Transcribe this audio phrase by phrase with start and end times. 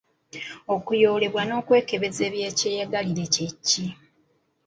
[0.73, 3.85] Okulyoyebwa n’okwekebeza ebya kyeyagalire kye ki?